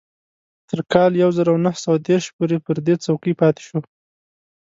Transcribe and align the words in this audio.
تر 0.69 0.79
کال 0.93 1.11
يو 1.23 1.29
زر 1.37 1.47
و 1.51 1.61
نهه 1.65 1.77
سوه 1.83 1.97
دېرش 2.07 2.25
پورې 2.35 2.57
پر 2.65 2.77
دې 2.85 2.95
څوکۍ 3.05 3.33
پاتې 3.41 3.61
شو. 3.67 3.79